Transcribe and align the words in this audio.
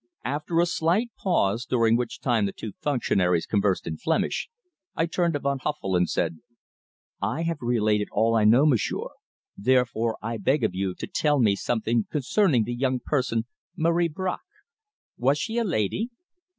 After 0.25 0.59
a 0.59 0.65
slight 0.65 1.11
pause, 1.15 1.63
during 1.63 1.95
which 1.95 2.21
time 2.21 2.47
the 2.47 2.51
two 2.51 2.71
functionaries 2.81 3.45
conversed 3.45 3.85
in 3.85 3.97
Flemish, 3.97 4.49
I 4.95 5.05
turned 5.05 5.35
to 5.35 5.39
Van 5.39 5.59
Huffel, 5.59 5.95
and 5.95 6.09
said: 6.09 6.39
"I 7.21 7.43
have 7.43 7.61
related 7.61 8.07
all 8.11 8.35
I 8.35 8.43
know, 8.43 8.65
m'sieur; 8.65 9.09
therefore, 9.55 10.17
I 10.19 10.37
beg 10.37 10.63
of 10.63 10.73
you 10.73 10.95
to 10.95 11.05
tell 11.05 11.39
me 11.39 11.55
something 11.55 12.07
concerning 12.11 12.63
the 12.63 12.73
young 12.73 12.99
person 12.99 13.45
Marie 13.77 14.09
Bracq. 14.09 14.39
Was 15.19 15.37
she 15.37 15.59
a 15.59 15.63
lady?" 15.63 16.09